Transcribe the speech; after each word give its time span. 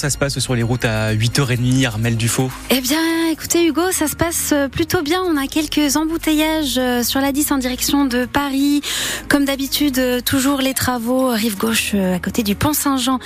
ça 0.00 0.08
se 0.08 0.16
passe 0.16 0.38
sur 0.38 0.54
les 0.54 0.62
routes 0.62 0.86
à 0.86 1.12
8h30, 1.14 1.86
Armel 1.86 2.16
Dufaux 2.16 2.50
Eh 2.70 2.80
bien, 2.80 3.28
écoutez 3.30 3.66
Hugo, 3.66 3.92
ça 3.92 4.08
se 4.08 4.16
passe 4.16 4.52
euh, 4.54 4.66
plutôt 4.66 5.02
bien. 5.02 5.20
On 5.22 5.36
a 5.36 5.46
quelques 5.46 5.96
embouteillages 5.96 6.78
euh, 6.78 7.02
sur 7.02 7.20
la 7.20 7.32
10 7.32 7.52
en 7.52 7.58
direction 7.58 8.06
de 8.06 8.24
Paris. 8.24 8.80
Comme 9.28 9.44
d'habitude, 9.44 9.98
euh, 9.98 10.22
toujours 10.22 10.62
les 10.62 10.72
travaux 10.72 11.28
rive 11.28 11.58
gauche 11.58 11.92
à 11.94 12.18
côté 12.18 12.42
du 12.42 12.54
pont 12.54 12.72
Saint-Jean 12.72 13.18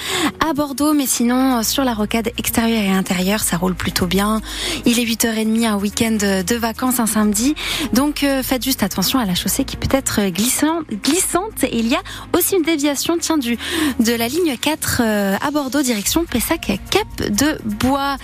à 0.45 0.52
Bordeaux. 0.52 0.95
Mais 0.95 1.06
sinon, 1.06 1.62
sur 1.62 1.84
la 1.84 1.95
rocade 1.95 2.32
extérieure 2.38 2.83
et 2.83 2.91
intérieure, 2.91 3.38
ça 3.38 3.56
roule 3.56 3.77
plutôt 3.77 4.06
bien. 4.06 4.41
Il 4.85 4.99
est 4.99 5.04
8h30, 5.04 5.67
un 5.69 5.77
week-end 5.77 6.19
de 6.19 6.56
vacances, 6.56 6.99
un 6.99 7.06
samedi. 7.06 7.54
Donc, 7.93 8.27
faites 8.43 8.65
juste 8.65 8.83
attention 8.83 9.21
à 9.21 9.25
la 9.25 9.37
chaussée 9.37 9.65
qui 9.65 9.77
peut 9.77 9.97
être 9.97 10.29
glissante. 10.31 10.87
glissante. 11.04 11.65
Il 11.72 11.87
y 11.87 11.95
a 11.95 12.01
aussi 12.37 12.56
une 12.56 12.63
déviation, 12.63 13.17
tiens, 13.21 13.38
du, 13.38 13.56
de 14.01 14.13
la 14.13 14.27
ligne 14.27 14.56
4 14.56 15.03
à 15.41 15.51
Bordeaux, 15.53 15.83
direction 15.83 16.25
Pessac, 16.25 16.63
Cap 16.91 17.30
de 17.30 17.59
Bois. 17.78 18.16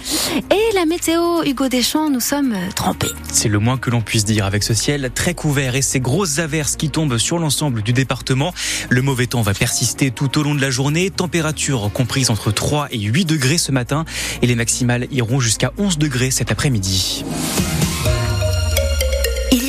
Et 0.51 0.75
la 0.75 0.87
météo, 0.87 1.43
Hugo 1.45 1.69
Deschamps, 1.69 2.11
nous 2.11 2.21
sommes 2.21 2.55
trempés. 2.75 3.11
C'est 3.31 3.49
le 3.49 3.59
moins 3.59 3.77
que 3.77 3.91
l'on 3.91 4.01
puisse 4.01 4.25
dire 4.25 4.45
avec 4.45 4.63
ce 4.63 4.75
ciel 4.75 5.11
très 5.15 5.35
couvert 5.35 5.77
et 5.77 5.83
ces 5.83 6.01
grosses 6.01 6.39
averses 6.39 6.77
qui 6.77 6.91
tombent 6.91 7.19
sur 7.19 7.39
l'ensemble 7.39 7.83
du 7.83 7.93
département. 7.93 8.55
Le 8.89 9.03
mauvais 9.03 9.27
temps 9.27 9.43
va 9.43 9.55
persister 9.55 10.11
tout 10.11 10.39
au 10.39 10.43
long 10.43 10.55
de 10.55 10.61
la 10.61 10.71
journée. 10.71 11.11
Température 11.11 11.91
comprise 11.93 12.31
entre 12.31 12.51
3 12.51 12.89
et 12.91 12.99
8 12.99 13.25
degrés 13.25 13.59
ce 13.59 13.73
matin 13.73 14.05
et 14.43 14.47
les 14.47 14.55
maximales 14.55 15.07
iront 15.11 15.41
jusqu'à 15.41 15.73
11 15.79 15.99
degrés 15.99 16.31
cet 16.31 16.51
après-midi 16.51 17.25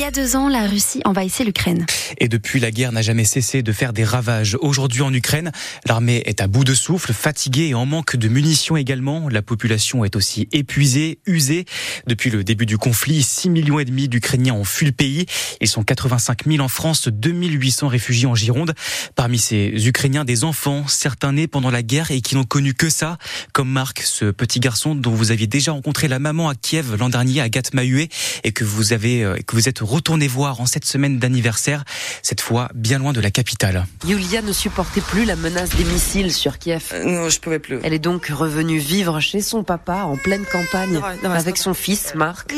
y 0.02 0.04
a 0.04 0.10
deux 0.10 0.34
ans, 0.34 0.48
la 0.48 0.66
Russie 0.66 1.00
envahissait 1.04 1.44
l'Ukraine. 1.44 1.86
Et 2.18 2.26
depuis, 2.26 2.58
la 2.58 2.72
guerre 2.72 2.90
n'a 2.90 3.02
jamais 3.02 3.24
cessé 3.24 3.62
de 3.62 3.70
faire 3.70 3.92
des 3.92 4.02
ravages. 4.02 4.58
Aujourd'hui 4.60 5.00
en 5.02 5.14
Ukraine, 5.14 5.52
l'armée 5.86 6.24
est 6.26 6.40
à 6.40 6.48
bout 6.48 6.64
de 6.64 6.74
souffle, 6.74 7.12
fatiguée 7.12 7.68
et 7.68 7.74
en 7.74 7.86
manque 7.86 8.16
de 8.16 8.26
munitions 8.26 8.76
également. 8.76 9.28
La 9.28 9.42
population 9.42 10.04
est 10.04 10.16
aussi 10.16 10.48
épuisée, 10.50 11.20
usée. 11.26 11.66
Depuis 12.08 12.30
le 12.30 12.42
début 12.42 12.66
du 12.66 12.78
conflit, 12.78 13.22
6 13.22 13.50
millions 13.50 13.78
et 13.78 13.84
demi 13.84 14.08
d'Ukrainiens 14.08 14.54
ont 14.54 14.64
fui 14.64 14.86
le 14.86 14.92
pays. 14.92 15.26
Ils 15.60 15.68
sont 15.68 15.84
85 15.84 16.46
000 16.48 16.58
en 16.64 16.68
France, 16.68 17.06
2800 17.06 17.86
réfugiés 17.86 18.26
en 18.26 18.34
Gironde. 18.34 18.74
Parmi 19.14 19.38
ces 19.38 19.86
Ukrainiens, 19.86 20.24
des 20.24 20.42
enfants, 20.42 20.88
certains 20.88 21.34
nés 21.34 21.46
pendant 21.46 21.70
la 21.70 21.84
guerre 21.84 22.10
et 22.10 22.22
qui 22.22 22.34
n'ont 22.34 22.42
connu 22.42 22.74
que 22.74 22.90
ça, 22.90 23.18
comme 23.52 23.70
Marc, 23.70 24.02
ce 24.02 24.32
petit 24.32 24.58
garçon 24.58 24.96
dont 24.96 25.12
vous 25.12 25.30
aviez 25.30 25.46
déjà 25.46 25.70
rencontré 25.70 26.08
la 26.08 26.18
maman 26.18 26.48
à 26.48 26.56
Kiev 26.56 26.96
l'an 26.98 27.08
dernier, 27.08 27.40
Agathe 27.40 27.72
Mahué, 27.72 28.08
et 28.42 28.50
que 28.50 28.64
vous 28.64 28.92
avez, 28.92 29.22
euh, 29.22 29.36
que 29.46 29.54
vous 29.54 29.68
êtes 29.68 29.80
retourner 29.92 30.26
voir 30.26 30.60
en 30.60 30.66
cette 30.66 30.84
semaine 30.84 31.18
d'anniversaire, 31.18 31.84
cette 32.22 32.40
fois 32.40 32.68
bien 32.74 32.98
loin 32.98 33.12
de 33.12 33.20
la 33.20 33.30
capitale. 33.30 33.86
Yulia 34.06 34.42
ne 34.42 34.52
supportait 34.52 35.00
plus 35.00 35.24
la 35.24 35.36
menace 35.36 35.70
des 35.70 35.84
missiles 35.84 36.32
sur 36.32 36.58
Kiev. 36.58 36.90
Euh, 36.92 37.04
non, 37.04 37.28
je 37.28 37.38
pouvais 37.40 37.58
plus. 37.58 37.78
Elle 37.82 37.92
est 37.92 37.98
donc 37.98 38.26
revenue 38.26 38.78
vivre 38.78 39.20
chez 39.20 39.40
son 39.40 39.64
papa 39.64 40.04
en 40.04 40.16
pleine 40.16 40.44
campagne 40.44 41.00
avec 41.24 41.58
son 41.58 41.74
fils 41.74 42.14
Marc. 42.14 42.54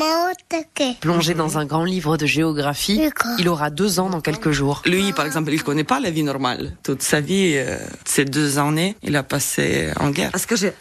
Plongé 1.01 1.33
dans 1.33 1.57
un 1.57 1.65
grand 1.65 1.83
livre 1.83 2.17
de 2.17 2.25
géographie, 2.25 3.01
il 3.37 3.49
aura 3.49 3.69
deux 3.69 3.99
ans 3.99 4.09
dans 4.09 4.21
quelques 4.21 4.51
jours. 4.51 4.81
Lui, 4.85 5.11
par 5.13 5.25
exemple, 5.25 5.51
il 5.51 5.57
ne 5.57 5.63
connaît 5.63 5.83
pas 5.83 5.99
la 5.99 6.11
vie 6.11 6.23
normale. 6.23 6.77
Toute 6.83 7.01
sa 7.01 7.19
vie, 7.19 7.53
euh, 7.55 7.77
ces 8.05 8.25
deux 8.25 8.57
années, 8.57 8.95
il 9.03 9.15
a 9.15 9.23
passé 9.23 9.89
en 9.99 10.09
guerre. 10.09 10.31
Est-ce 10.33 10.47
que 10.47 10.55
j'ai... 10.55 10.73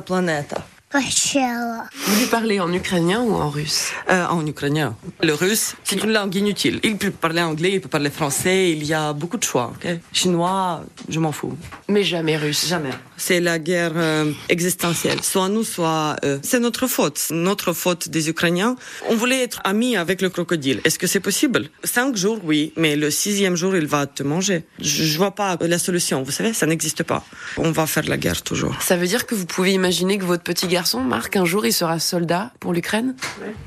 planète 0.00 0.54
vous 0.94 2.20
lui 2.20 2.26
parlez 2.30 2.60
en 2.60 2.72
ukrainien 2.72 3.20
ou 3.20 3.34
en 3.34 3.50
russe? 3.50 3.90
Euh, 4.10 4.26
En 4.26 4.46
ukrainien. 4.46 4.94
Le 5.22 5.34
russe, 5.34 5.74
c'est 5.82 6.00
une 6.02 6.12
langue 6.12 6.34
inutile. 6.36 6.78
Il 6.84 6.96
peut 6.96 7.10
parler 7.10 7.42
anglais, 7.42 7.72
il 7.74 7.80
peut 7.80 7.88
parler 7.88 8.10
français, 8.10 8.70
il 8.70 8.84
y 8.84 8.94
a 8.94 9.12
beaucoup 9.12 9.36
de 9.36 9.42
choix. 9.42 9.72
Chinois, 10.12 10.84
je 11.08 11.18
m'en 11.18 11.32
fous. 11.32 11.56
Mais 11.88 12.04
jamais 12.04 12.36
russe 12.36 12.66
Jamais. 12.68 12.90
C'est 13.16 13.40
la 13.40 13.58
guerre 13.58 13.92
euh, 13.96 14.32
existentielle. 14.48 15.20
Soit 15.22 15.48
nous, 15.48 15.64
soit 15.64 16.16
eux. 16.24 16.38
C'est 16.44 16.60
notre 16.60 16.86
faute. 16.86 17.20
Notre 17.30 17.72
faute 17.72 18.08
des 18.08 18.28
Ukrainiens. 18.28 18.76
On 19.08 19.16
voulait 19.16 19.42
être 19.42 19.60
amis 19.64 19.96
avec 19.96 20.22
le 20.22 20.30
crocodile. 20.30 20.80
Est-ce 20.84 20.98
que 21.00 21.06
c'est 21.08 21.20
possible? 21.20 21.68
Cinq 21.82 22.16
jours, 22.16 22.38
oui. 22.44 22.72
Mais 22.76 22.94
le 22.96 23.10
sixième 23.10 23.56
jour, 23.56 23.74
il 23.76 23.86
va 23.86 24.06
te 24.06 24.22
manger. 24.22 24.64
Je, 24.80 25.04
je 25.04 25.16
vois 25.18 25.34
pas 25.34 25.56
la 25.60 25.78
solution. 25.80 26.22
Vous 26.22 26.32
savez, 26.32 26.52
ça 26.52 26.66
n'existe 26.66 27.02
pas. 27.02 27.24
On 27.56 27.72
va 27.72 27.86
faire 27.86 28.04
la 28.08 28.16
guerre 28.16 28.42
toujours. 28.42 28.76
Ça 28.80 28.96
veut 28.96 29.06
dire 29.08 29.26
que 29.26 29.34
vous 29.34 29.46
pouvez 29.46 29.72
imaginer 29.72 30.18
que 30.18 30.24
votre 30.24 30.42
petit 30.44 30.66
garçon 30.68 30.83
Marc, 31.06 31.36
un 31.36 31.44
jour 31.44 31.64
il 31.64 31.72
sera 31.72 31.98
soldat 31.98 32.52
pour 32.60 32.72
l'Ukraine 32.72 33.14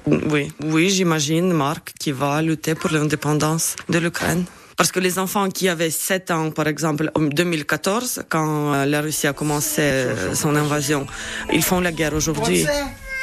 Oui, 0.05 0.51
oui, 0.63 0.89
j'imagine 0.89 1.51
Marc 1.51 1.93
qui 1.99 2.11
va 2.11 2.41
lutter 2.41 2.75
pour 2.75 2.91
l'indépendance 2.91 3.75
de 3.89 3.97
l'Ukraine. 3.97 4.45
Parce 4.77 4.91
que 4.91 4.99
les 4.99 5.17
enfants 5.17 5.49
qui 5.49 5.67
avaient 5.67 5.89
7 5.89 6.29
ans, 6.29 6.51
par 6.51 6.67
exemple, 6.67 7.09
en 7.15 7.21
2014, 7.21 8.25
quand 8.29 8.73
euh, 8.73 8.85
la 8.85 9.01
Russie 9.01 9.25
a 9.25 9.33
commencé 9.33 9.81
euh, 9.81 10.35
son 10.35 10.55
invasion, 10.55 11.07
ils 11.51 11.63
font 11.63 11.79
la 11.79 11.91
guerre 11.91 12.13
aujourd'hui. 12.13 12.67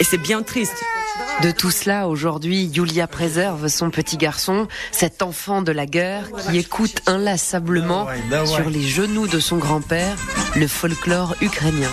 Et 0.00 0.04
c'est 0.04 0.18
bien 0.18 0.42
triste. 0.42 0.82
De 1.42 1.52
tout 1.52 1.70
cela, 1.70 2.08
aujourd'hui, 2.08 2.64
Yulia 2.64 3.06
préserve 3.06 3.68
son 3.68 3.90
petit 3.90 4.16
garçon, 4.16 4.66
cet 4.90 5.22
enfant 5.22 5.62
de 5.62 5.70
la 5.70 5.86
guerre 5.86 6.26
qui 6.48 6.58
écoute 6.58 7.00
inlassablement 7.06 8.08
sur 8.44 8.68
les 8.68 8.82
genoux 8.82 9.28
de 9.28 9.38
son 9.38 9.58
grand-père 9.58 10.16
le 10.56 10.66
folklore 10.66 11.36
ukrainien. 11.40 11.90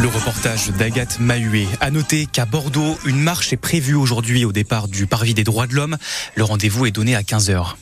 Le 0.00 0.06
reportage 0.06 0.70
d'Agathe 0.70 1.18
Mahué. 1.18 1.66
A 1.80 1.90
noter 1.90 2.26
qu'à 2.26 2.44
Bordeaux, 2.44 2.96
une 3.04 3.20
marche 3.20 3.52
est 3.52 3.56
prévue 3.56 3.94
aujourd'hui 3.94 4.44
au 4.44 4.52
départ 4.52 4.86
du 4.86 5.06
Parvis 5.06 5.34
des 5.34 5.42
droits 5.42 5.66
de 5.66 5.74
l'homme. 5.74 5.96
Le 6.36 6.44
rendez-vous 6.44 6.86
est 6.86 6.92
donné 6.92 7.16
à 7.16 7.22
15h. 7.22 7.74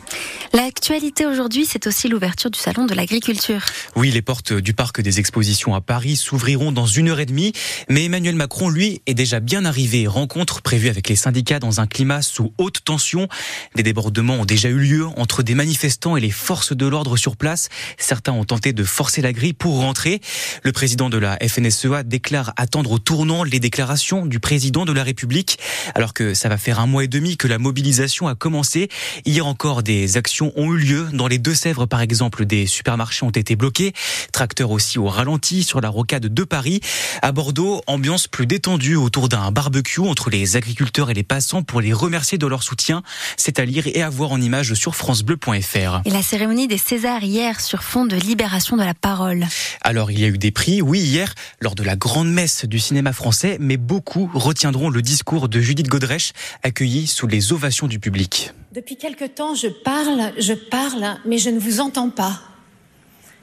L'actualité 0.57 1.27
aujourd'hui, 1.27 1.67
c'est 1.67 1.87
aussi 1.87 2.09
l'ouverture 2.09 2.51
du 2.51 2.59
salon 2.59 2.87
de 2.87 2.95
l'agriculture. 2.95 3.61
Oui, 3.95 4.11
les 4.11 4.23
portes 4.23 4.55
du 4.55 4.73
parc 4.73 5.03
des 5.03 5.21
expositions 5.21 5.75
à 5.75 5.83
Paris 5.83 6.17
s'ouvriront 6.17 6.73
dans 6.73 6.87
une 6.87 7.11
heure 7.11 7.21
et 7.21 7.27
demie. 7.27 7.53
Mais 7.91 8.07
Emmanuel 8.07 8.37
Macron, 8.37 8.71
lui, 8.71 9.03
est 9.05 9.13
déjà 9.13 9.41
bien 9.41 9.67
arrivé. 9.67 10.07
Rencontre 10.07 10.63
prévue 10.63 10.89
avec 10.89 11.11
les 11.11 11.17
syndicats 11.17 11.59
dans 11.59 11.81
un 11.83 11.87
climat 11.87 12.23
sous 12.23 12.55
haute 12.57 12.83
tension. 12.83 13.29
Des 13.75 13.83
débordements 13.83 14.37
ont 14.37 14.45
déjà 14.47 14.71
eu 14.71 14.79
lieu 14.79 15.05
entre 15.19 15.43
des 15.43 15.55
manifestants 15.55 16.17
et 16.17 16.23
les 16.23 16.31
forces 16.31 16.75
de 16.75 16.87
l'ordre 16.87 17.19
sur 17.19 17.37
place. 17.37 17.69
Certains 17.99 18.33
ont 18.33 18.45
tenté 18.45 18.73
de 18.73 18.85
forcer 18.85 19.21
la 19.21 19.35
grille 19.35 19.53
pour 19.53 19.79
rentrer. 19.79 20.23
Le 20.63 20.73
président 20.73 21.11
de 21.11 21.19
la 21.19 21.37
FNSEA 21.47 22.03
déclare 22.03 22.55
attendre 22.57 22.93
au 22.93 22.99
tournant 22.99 23.45
les 23.45 23.61
déclarations 23.61 24.25
du 24.25 24.41
président 24.41 24.87
de 24.87 24.93
la 24.93 25.03
République. 25.03 25.59
Alors 25.95 26.15
que 26.15 26.33
ça 26.33 26.49
va 26.49 26.57
faire 26.57 26.81
un 26.81 26.87
mois 26.87 27.05
et 27.05 27.09
demi 27.09 27.37
que 27.37 27.47
la 27.47 27.59
mobilisation 27.59 28.27
a 28.27 28.35
commencé. 28.35 28.89
Hier 29.27 29.47
encore, 29.47 29.83
des 29.83 30.17
actions 30.17 30.46
ont 30.57 30.73
eu 30.73 30.79
lieu. 30.79 31.09
Dans 31.13 31.29
les 31.29 31.39
Deux-Sèvres, 31.39 31.87
par 31.87 32.01
exemple, 32.01 32.45
des 32.45 32.67
supermarchés 32.67 33.25
ont 33.25 33.31
été 33.31 33.57
bloqués. 33.57 33.93
Tracteurs 34.33 34.71
aussi 34.71 34.99
au 34.99 35.07
ralenti 35.07 35.63
sur 35.63 35.81
la 35.81 35.89
rocade 35.89 36.27
de 36.27 36.45
Paris. 36.45 36.81
À 37.23 37.33
Bordeaux, 37.33 37.83
ambiance 37.87 38.29
plus 38.29 38.47
détendue 38.47 38.97
autour 38.97 39.29
d'un 39.29 39.51
barbecue 39.51 40.01
entre 40.01 40.31
les 40.31 40.57
agriculteurs 40.57 41.11
et 41.11 41.15
les 41.15 41.23
passants 41.23 41.63
pour 41.63 41.81
les 41.81 41.93
remercier 41.93 42.39
de 42.39 42.47
leur 42.47 42.63
soutien. 42.63 43.03
C'est 43.37 43.59
à 43.59 43.65
lire 43.65 43.87
et 43.87 44.03
à 44.03 44.11
voir 44.11 44.33
en 44.33 44.41
image 44.41 44.75
sur 44.75 44.95
francebleu.fr. 44.95 46.03
Et 46.05 46.11
la 46.11 46.23
cérémonie 46.23 46.69
des 46.69 46.79
Césars 46.79 47.25
hier 47.25 47.61
sur 47.61 47.83
fond 47.83 48.07
de 48.07 48.17
libération 48.17 48.77
de 48.77 48.83
la 48.83 48.95
parole. 48.95 49.47
Alors, 49.83 50.11
il 50.11 50.21
y 50.21 50.25
a 50.25 50.29
eu 50.29 50.39
des 50.39 50.51
prix, 50.51 50.83
oui, 50.83 51.01
hier, 51.01 51.35
lors 51.61 51.75
de 51.75 51.83
la 51.83 51.97
grande 51.97 52.31
messe 52.31 52.65
du 52.65 52.79
cinéma 52.79 53.13
français, 53.13 53.57
mais 53.61 53.77
beaucoup 53.77 54.31
retiendront 54.35 54.91
le 54.91 55.03
discours 55.03 55.49
de 55.49 55.61
Judith 55.61 55.89
Godrèche, 55.89 56.33
accueilli 56.63 57.07
sous 57.07 57.27
les 57.27 57.53
ovations 57.53 57.87
du 57.87 57.99
public. 57.99 58.53
Depuis 58.77 58.97
quelque 58.97 59.25
temps, 59.25 59.55
je 59.55 59.69
parle, 59.69 60.35
je 60.37 60.53
parle, 60.53 61.17
mais 61.25 61.39
je 61.39 61.49
ne 61.49 61.59
vous 61.59 61.81
entends 61.81 62.11
pas. 62.11 62.43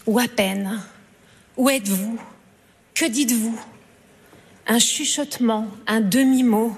Ou 0.05 0.19
à 0.19 0.27
peine. 0.27 0.79
Où 1.57 1.71
êtes-vous? 1.71 2.19
Que 2.93 3.05
dites-vous? 3.05 3.59
Un 4.67 4.77
chuchotement, 4.77 5.69
un 5.87 6.01
demi-mot, 6.01 6.77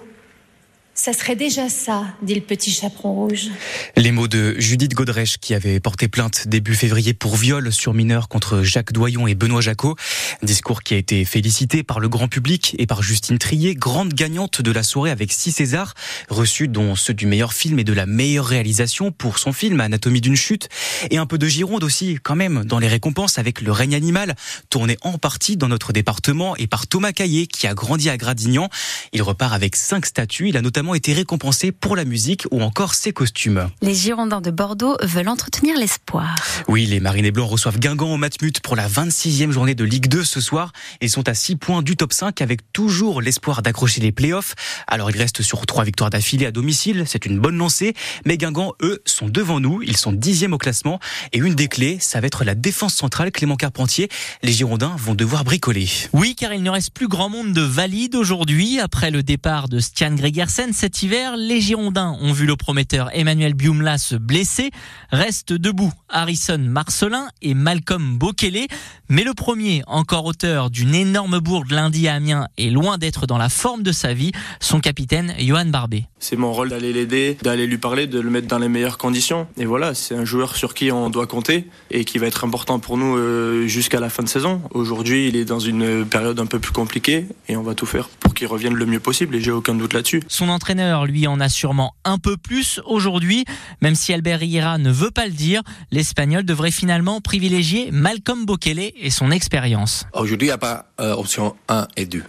ça 0.95 1.11
serait 1.11 1.35
déjà 1.35 1.67
ça, 1.67 2.05
dit 2.21 2.35
le 2.35 2.41
petit 2.41 2.71
chaperon 2.71 3.13
rouge. 3.13 3.49
Les 3.97 4.11
mots 4.11 4.29
de 4.29 4.55
Judith 4.57 4.93
Godrèche 4.93 5.37
qui 5.37 5.53
avait 5.53 5.81
porté 5.81 6.07
plainte 6.07 6.47
début 6.47 6.73
février 6.73 7.13
pour 7.13 7.35
viol 7.35 7.73
sur 7.73 7.93
mineur 7.93 8.29
contre 8.29 8.63
Jacques 8.63 8.93
Doyon 8.93 9.27
et 9.27 9.35
Benoît 9.35 9.59
Jacot. 9.59 9.97
Discours 10.41 10.83
qui 10.83 10.93
a 10.93 10.97
été 10.97 11.25
félicité 11.25 11.83
par 11.83 11.99
le 11.99 12.07
grand 12.07 12.29
public 12.29 12.77
et 12.79 12.87
par 12.87 13.03
Justine 13.03 13.37
Trier, 13.37 13.75
grande 13.75 14.13
gagnante 14.13 14.61
de 14.61 14.71
la 14.71 14.83
soirée 14.83 15.11
avec 15.11 15.33
six 15.33 15.51
Césars, 15.51 15.95
reçus 16.29 16.69
dont 16.69 16.95
ceux 16.95 17.13
du 17.13 17.27
meilleur 17.27 17.51
film 17.51 17.77
et 17.77 17.83
de 17.83 17.93
la 17.93 18.05
meilleure 18.05 18.45
réalisation 18.45 19.11
pour 19.11 19.37
son 19.37 19.51
film 19.51 19.81
Anatomie 19.81 20.21
d'une 20.21 20.37
chute. 20.37 20.69
Et 21.11 21.17
un 21.17 21.25
peu 21.25 21.37
de 21.37 21.47
Gironde 21.47 21.83
aussi, 21.83 22.19
quand 22.23 22.37
même, 22.37 22.63
dans 22.63 22.79
les 22.79 22.87
récompenses 22.87 23.37
avec 23.37 23.59
Le 23.59 23.73
règne 23.73 23.95
animal, 23.95 24.35
tourné 24.69 24.97
en 25.01 25.17
partie 25.17 25.57
dans 25.57 25.67
notre 25.67 25.91
département 25.91 26.55
et 26.55 26.67
par 26.67 26.87
Thomas 26.87 27.11
Caillé 27.11 27.47
qui 27.47 27.67
a 27.67 27.73
grandi 27.73 28.09
à 28.09 28.15
Gradignan. 28.15 28.69
Il 29.11 29.21
repart 29.21 29.53
avec 29.53 29.75
cinq 29.75 30.05
statues. 30.05 30.47
Il 30.47 30.55
a 30.57 30.61
notamment 30.61 30.84
notamment 30.85 30.93
été 30.93 31.13
récompensé 31.13 31.71
pour 31.71 31.95
la 31.95 32.05
musique 32.05 32.45
ou 32.51 32.61
encore 32.61 32.93
ses 32.93 33.11
costumes. 33.11 33.69
Les 33.81 33.95
Girondins 33.95 34.41
de 34.41 34.51
Bordeaux 34.51 34.97
veulent 35.01 35.29
entretenir 35.29 35.75
l'espoir. 35.79 36.35
Oui, 36.67 36.85
les 36.85 36.99
Marinés 36.99 37.31
Blancs 37.31 37.49
reçoivent 37.49 37.79
Guingamp 37.79 38.13
au 38.13 38.17
Matmut 38.17 38.59
pour 38.59 38.75
la 38.75 38.87
26e 38.87 39.49
journée 39.49 39.73
de 39.73 39.83
Ligue 39.83 40.07
2 40.07 40.23
ce 40.23 40.39
soir. 40.39 40.73
Ils 41.01 41.09
sont 41.09 41.27
à 41.27 41.33
6 41.33 41.55
points 41.55 41.81
du 41.81 41.95
top 41.95 42.13
5 42.13 42.39
avec 42.41 42.71
toujours 42.71 43.19
l'espoir 43.19 43.63
d'accrocher 43.63 43.99
les 43.99 44.11
playoffs. 44.11 44.53
Alors 44.87 45.09
ils 45.09 45.17
restent 45.17 45.41
sur 45.41 45.65
trois 45.65 45.83
victoires 45.85 46.11
d'affilée 46.11 46.45
à 46.45 46.51
domicile, 46.51 47.05
c'est 47.07 47.25
une 47.25 47.39
bonne 47.39 47.57
lancée. 47.57 47.95
Mais 48.25 48.37
Guingamp, 48.37 48.73
eux, 48.83 49.01
sont 49.05 49.27
devant 49.27 49.59
nous. 49.59 49.81
Ils 49.81 49.97
sont 49.97 50.11
dixième 50.11 50.53
au 50.53 50.59
classement. 50.59 50.99
Et 51.33 51.39
une 51.39 51.55
des 51.55 51.67
clés, 51.67 51.97
ça 51.99 52.21
va 52.21 52.27
être 52.27 52.43
la 52.43 52.53
défense 52.53 52.93
centrale 52.93 53.31
Clément 53.31 53.55
Carpentier. 53.55 54.07
Les 54.43 54.51
Girondins 54.51 54.95
vont 54.99 55.15
devoir 55.15 55.45
bricoler. 55.45 55.89
Oui, 56.13 56.35
car 56.35 56.53
il 56.53 56.61
ne 56.61 56.69
reste 56.69 56.91
plus 56.91 57.07
grand 57.07 57.29
monde 57.29 57.53
de 57.53 57.61
valide 57.61 58.13
aujourd'hui. 58.13 58.79
Après 58.79 59.09
le 59.09 59.23
départ 59.23 59.67
de 59.67 59.79
Stian 59.79 60.13
Gregersen 60.13 60.73
cet 60.75 61.03
hiver, 61.03 61.37
les 61.37 61.61
Girondins 61.61 62.17
ont 62.19 62.33
vu 62.33 62.45
le 62.45 62.57
prometteur 62.57 63.09
Emmanuel 63.13 63.53
Biumla 63.53 63.97
se 63.97 64.15
blesser. 64.15 64.71
Restent 65.09 65.53
debout 65.53 65.91
Harrison 66.09 66.57
Marcelin 66.59 67.29
et 67.41 67.53
Malcolm 67.53 68.17
Bokele. 68.17 68.67
Mais 69.07 69.23
le 69.23 69.33
premier, 69.33 69.83
encore 69.87 70.25
auteur 70.25 70.69
d'une 70.69 70.93
énorme 70.93 71.39
bourde 71.39 71.71
lundi 71.71 72.09
à 72.09 72.15
Amiens, 72.15 72.47
est 72.57 72.69
loin 72.69 72.97
d'être 72.97 73.25
dans 73.25 73.37
la 73.37 73.47
forme 73.47 73.83
de 73.83 73.93
sa 73.93 74.13
vie. 74.13 74.33
Son 74.59 74.81
capitaine, 74.81 75.33
Johan 75.39 75.67
Barbet. 75.67 76.05
C'est 76.19 76.35
mon 76.35 76.51
rôle 76.51 76.69
d'aller 76.69 76.91
l'aider, 76.91 77.37
d'aller 77.41 77.67
lui 77.67 77.77
parler, 77.77 78.05
de 78.07 78.19
le 78.19 78.29
mettre 78.29 78.47
dans 78.47 78.59
les 78.59 78.69
meilleures 78.69 78.97
conditions. 78.97 79.47
Et 79.57 79.65
voilà, 79.65 79.93
c'est 79.93 80.15
un 80.15 80.25
joueur 80.25 80.57
sur 80.57 80.73
qui 80.73 80.91
on 80.91 81.09
doit 81.09 81.27
compter 81.27 81.67
et 81.89 82.03
qui 82.03 82.17
va 82.17 82.27
être 82.27 82.43
important 82.43 82.79
pour 82.79 82.97
nous 82.97 83.15
euh, 83.15 83.67
jusqu'à 83.67 84.01
la 84.01 84.09
fin 84.09 84.23
de 84.23 84.29
saison. 84.29 84.61
Aujourd'hui, 84.71 85.29
il 85.29 85.37
est 85.37 85.45
dans 85.45 85.59
une 85.59 86.05
période 86.05 86.39
un 86.39 86.47
peu 86.47 86.59
plus 86.59 86.73
compliquée 86.73 87.27
et 87.47 87.55
on 87.55 87.63
va 87.63 87.75
tout 87.75 87.85
faire 87.85 88.09
pour 88.09 88.24
qu'il 88.35 88.47
revienne 88.47 88.75
le 88.75 88.85
mieux 88.85 88.99
possible 88.99 89.35
et 89.35 89.41
j'ai 89.41 89.51
aucun 89.51 89.73
doute 89.73 89.93
là-dessus. 89.93 90.21
Son 90.27 90.49
entraîneur, 90.49 91.05
lui, 91.05 91.25
en 91.25 91.39
a 91.39 91.49
sûrement 91.49 91.95
un 92.03 92.19
peu 92.19 92.37
plus 92.37 92.79
aujourd'hui. 92.85 93.45
Même 93.81 93.95
si 93.95 94.13
Albert 94.13 94.39
Riera 94.39 94.77
ne 94.77 94.91
veut 94.91 95.09
pas 95.09 95.25
le 95.25 95.31
dire, 95.31 95.63
l'Espagnol 95.91 96.43
devrait 96.43 96.71
finalement 96.71 97.21
privilégier 97.21 97.89
Malcolm 97.91 98.45
Bokele 98.45 98.91
et 98.95 99.09
son 99.09 99.31
expérience. 99.31 100.05
Aujourd'hui, 100.13 100.47
il 100.47 100.49
n'y 100.49 100.53
a 100.53 100.59
pas 100.59 100.85
euh, 100.99 101.13
option 101.15 101.55
1 101.69 101.87
et 101.97 102.05
2. 102.05 102.21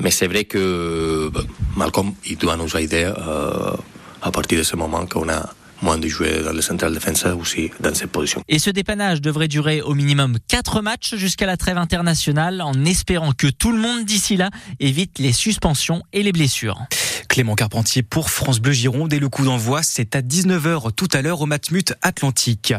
Mais 0.00 0.10
c'est 0.10 0.26
vrai 0.26 0.44
que 0.44 1.30
bah, 1.32 1.42
Malcolm, 1.76 2.12
il 2.26 2.36
doit 2.36 2.56
nous 2.56 2.76
aider 2.76 3.04
euh, 3.04 3.76
à 4.20 4.30
partir 4.32 4.58
de 4.58 4.64
ce 4.64 4.74
moment 4.74 5.06
qu'on 5.06 5.28
a 5.28 5.54
moins 5.82 5.98
de 5.98 6.08
jouer 6.08 6.42
dans 6.42 6.52
le 6.52 6.62
central 6.62 6.94
défenseur 6.94 7.38
aussi 7.38 7.70
dans 7.80 7.94
cette 7.94 8.10
position. 8.10 8.42
Et 8.48 8.58
ce 8.58 8.70
dépannage 8.70 9.20
devrait 9.20 9.48
durer 9.48 9.82
au 9.82 9.94
minimum 9.94 10.38
4 10.48 10.80
matchs 10.80 11.16
jusqu'à 11.16 11.46
la 11.46 11.56
trêve 11.56 11.76
internationale 11.76 12.62
en 12.62 12.84
espérant 12.84 13.32
que 13.32 13.48
tout 13.48 13.72
le 13.72 13.78
monde 13.78 14.04
d'ici 14.04 14.36
là 14.36 14.50
évite 14.80 15.18
les 15.18 15.32
suspensions 15.32 16.02
et 16.12 16.22
les 16.22 16.32
blessures. 16.32 16.80
Clément 17.28 17.54
Carpentier 17.54 18.02
pour 18.02 18.30
France 18.30 18.60
Bleu 18.60 18.72
Gironde 18.72 19.12
et 19.12 19.18
le 19.18 19.28
coup 19.28 19.44
d'envoi 19.44 19.82
c'est 19.82 20.14
à 20.14 20.20
19h 20.20 20.92
tout 20.92 21.08
à 21.12 21.22
l'heure 21.22 21.40
au 21.40 21.46
Matmut 21.46 21.94
Atlantique. 22.02 22.74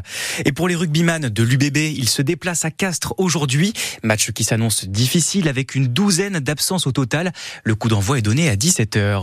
Et 0.46 0.52
pour 0.52 0.68
les 0.68 0.76
rugbyman 0.76 1.30
de 1.30 1.44
l'UBB, 1.44 1.78
ils 1.78 2.10
se 2.10 2.22
déplacent 2.22 2.66
à 2.66 2.72
Castres 2.72 3.14
aujourd'hui, 3.18 3.74
match 4.04 4.32
qui 4.32 4.44
s'annonce 4.44 4.86
difficile 4.86 5.48
avec 5.48 5.76
une 5.76 5.88
douzaine 5.88 6.40
d'absences 6.40 6.88
au 6.88 6.92
total. 6.92 7.32
Le 7.64 7.76
coup 7.76 7.88
d'envoi 7.90 8.20
est 8.20 8.22
donné 8.22 8.50
à 8.50 8.56
17h. 8.56 9.22